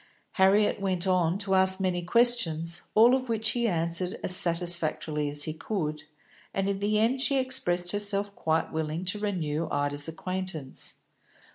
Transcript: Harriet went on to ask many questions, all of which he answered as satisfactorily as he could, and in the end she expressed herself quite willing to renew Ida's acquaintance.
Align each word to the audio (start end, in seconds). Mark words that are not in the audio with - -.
Harriet 0.31 0.81
went 0.81 1.05
on 1.05 1.37
to 1.37 1.53
ask 1.53 1.79
many 1.79 2.01
questions, 2.01 2.81
all 2.95 3.13
of 3.13 3.29
which 3.29 3.49
he 3.51 3.67
answered 3.67 4.19
as 4.23 4.35
satisfactorily 4.35 5.29
as 5.29 5.43
he 5.43 5.53
could, 5.53 6.05
and 6.55 6.67
in 6.67 6.79
the 6.79 6.97
end 6.97 7.21
she 7.21 7.37
expressed 7.37 7.91
herself 7.91 8.35
quite 8.35 8.73
willing 8.73 9.05
to 9.05 9.19
renew 9.19 9.67
Ida's 9.69 10.07
acquaintance. 10.07 10.95